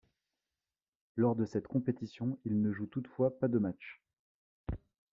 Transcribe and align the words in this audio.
Lors 1.15 1.35
de 1.35 1.45
cette 1.45 1.67
compétition, 1.67 2.39
il 2.45 2.59
ne 2.59 2.71
joue 2.71 2.87
toutefois 2.87 3.37
pas 3.37 3.47
de 3.47 3.59
matchs. 3.59 4.01